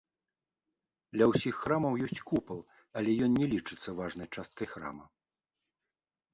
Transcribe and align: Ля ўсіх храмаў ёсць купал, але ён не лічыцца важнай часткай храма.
Ля 1.21 1.25
ўсіх 1.31 1.55
храмаў 1.65 1.93
ёсць 2.07 2.23
купал, 2.31 2.59
але 3.01 3.09
ён 3.27 3.31
не 3.43 3.53
лічыцца 3.55 3.89
важнай 4.03 4.27
часткай 4.35 4.67
храма. 4.75 5.05